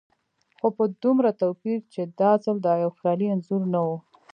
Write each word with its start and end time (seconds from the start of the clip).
خو 0.59 0.67
په 0.77 0.83
دومره 1.03 1.29
توپير 1.41 1.79
چې 1.93 2.01
دا 2.19 2.31
ځل 2.43 2.57
دا 2.65 2.73
يو 2.83 2.91
خيالي 2.97 3.27
انځور 3.33 3.61
نه 3.73 3.79
و. 3.87 3.89